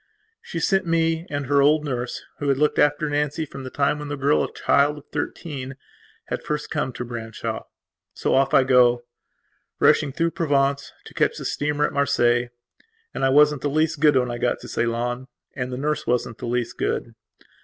[0.41, 3.99] She sent me and her old nurse, who had looked after Nancy from the time
[3.99, 5.75] when the girl, a child of thirteen,
[6.25, 7.65] had first come to Branshaw.
[8.15, 9.03] So off I go,
[9.79, 12.49] rushing through Provence, to catch the steamer at Marseilles.
[13.13, 16.39] And I wasn't the least good when I got to Ceylon; and the nurse wasn't
[16.39, 17.13] the least good.